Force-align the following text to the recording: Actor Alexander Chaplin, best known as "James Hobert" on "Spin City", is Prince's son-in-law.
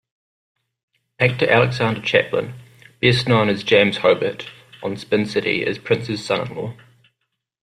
Actor 1.19 1.47
Alexander 1.47 2.01
Chaplin, 2.01 2.55
best 2.99 3.27
known 3.27 3.49
as 3.49 3.61
"James 3.63 3.97
Hobert" 3.97 4.47
on 4.81 4.97
"Spin 4.97 5.27
City", 5.27 5.63
is 5.63 5.77
Prince's 5.77 6.25
son-in-law. 6.25 6.73